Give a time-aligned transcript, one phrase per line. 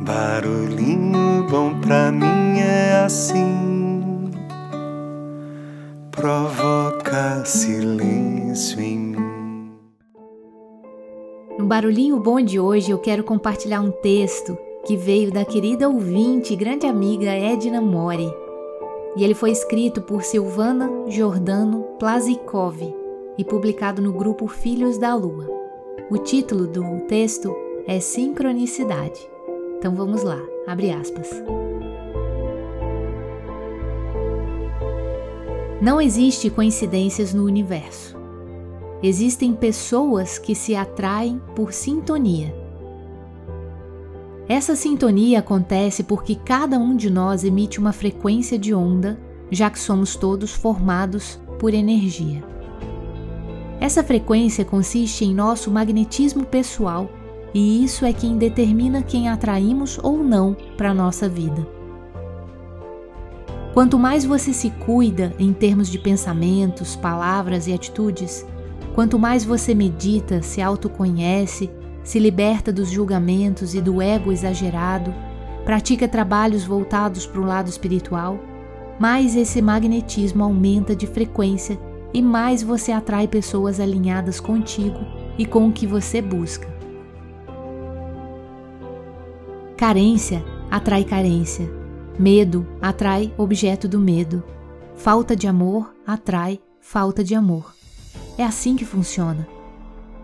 [0.00, 4.30] Barulhinho bom pra mim é assim,
[6.12, 9.72] provoca silêncio em mim.
[11.58, 14.56] No Barulhinho Bom de hoje eu quero compartilhar um texto
[14.86, 18.32] que veio da querida ouvinte e grande amiga Edna Mori.
[19.16, 22.78] E ele foi escrito por Silvana Jordano Plazikov
[23.36, 25.48] e publicado no grupo Filhos da Lua.
[26.08, 27.52] O título do texto
[27.84, 29.37] é Sincronicidade.
[29.78, 31.30] Então vamos lá, abre aspas.
[35.80, 38.16] Não existe coincidências no universo.
[39.00, 42.52] Existem pessoas que se atraem por sintonia.
[44.48, 49.16] Essa sintonia acontece porque cada um de nós emite uma frequência de onda,
[49.48, 52.42] já que somos todos formados por energia.
[53.80, 57.08] Essa frequência consiste em nosso magnetismo pessoal
[57.54, 61.66] e isso é quem determina quem atraímos ou não para a nossa vida.
[63.74, 68.44] Quanto mais você se cuida em termos de pensamentos, palavras e atitudes,
[68.94, 71.70] quanto mais você medita, se autoconhece,
[72.02, 75.14] se liberta dos julgamentos e do ego exagerado,
[75.64, 78.40] pratica trabalhos voltados para o lado espiritual,
[78.98, 81.78] mais esse magnetismo aumenta de frequência
[82.12, 84.98] e mais você atrai pessoas alinhadas contigo
[85.38, 86.77] e com o que você busca.
[89.78, 91.70] Carência atrai carência.
[92.18, 94.42] Medo atrai objeto do medo.
[94.96, 97.72] Falta de amor atrai falta de amor.
[98.36, 99.46] É assim que funciona.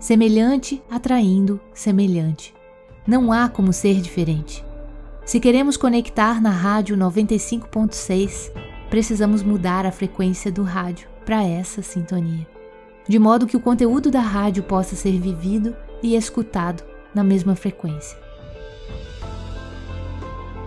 [0.00, 2.54] Semelhante atraindo semelhante.
[3.06, 4.64] Não há como ser diferente.
[5.22, 8.50] Se queremos conectar na rádio 95.6,
[8.88, 12.46] precisamos mudar a frequência do rádio para essa sintonia,
[13.06, 16.82] de modo que o conteúdo da rádio possa ser vivido e escutado
[17.14, 18.31] na mesma frequência.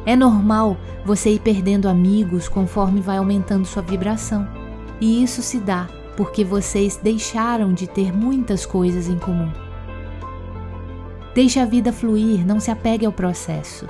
[0.06, 4.48] É normal você ir perdendo amigos conforme vai aumentando sua vibração,
[5.02, 9.52] e isso se dá porque vocês deixaram de ter muitas coisas em comum.
[11.34, 13.86] Deixe a vida fluir, não se apegue ao processo.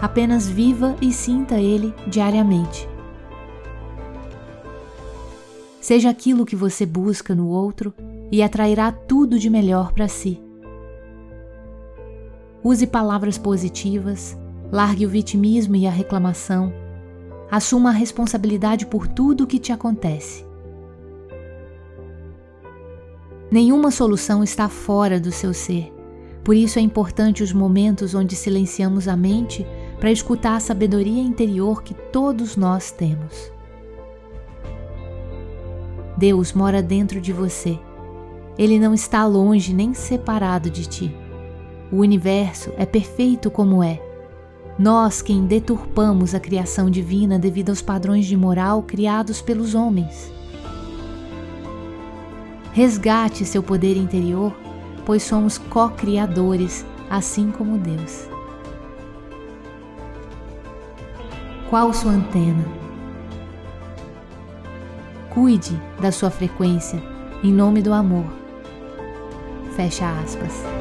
[0.00, 2.88] Apenas viva e sinta ele diariamente.
[5.80, 7.92] Seja aquilo que você busca no outro
[8.30, 10.40] e atrairá tudo de melhor para si.
[12.62, 14.36] Use palavras positivas,
[14.70, 16.70] Largue o vitimismo e a reclamação.
[17.50, 20.44] Assuma a responsabilidade por tudo o que te acontece.
[23.50, 25.90] Nenhuma solução está fora do seu ser.
[26.44, 29.66] Por isso é importante os momentos onde silenciamos a mente
[29.98, 33.50] para escutar a sabedoria interior que todos nós temos.
[36.18, 37.78] Deus mora dentro de você.
[38.58, 41.16] Ele não está longe nem separado de ti.
[41.90, 44.07] O universo é perfeito como é
[44.78, 50.32] nós quem deturpamos a criação divina devido aos padrões de moral criados pelos homens.
[52.72, 54.56] Resgate seu poder interior,
[55.04, 58.28] pois somos co-criadores, assim como Deus.
[61.68, 62.64] Qual sua antena?
[65.30, 67.02] Cuide da sua frequência
[67.42, 68.26] em nome do amor.
[69.74, 70.77] Fecha aspas.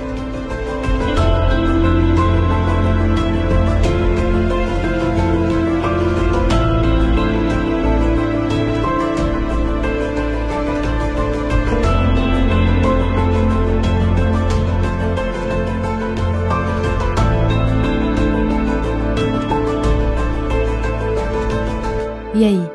[22.37, 22.71] E aí,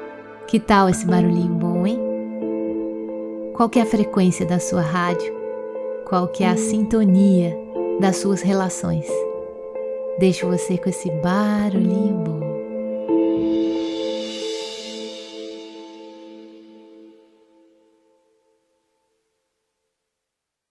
[0.48, 1.96] que tal esse barulhinho bom, hein?
[3.54, 5.32] Qual é a frequência da sua rádio?
[6.04, 7.56] Qual é a sintonia
[8.00, 9.06] das suas relações?
[10.18, 12.51] Deixo você com esse barulhinho bom.